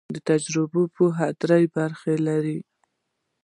[0.27, 2.59] تجربوي پوهه درې برخې لري.